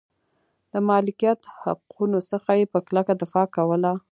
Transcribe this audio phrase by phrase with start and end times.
[0.71, 3.91] د مالکیت حقونو څخه یې په کلکه دفاع کوله.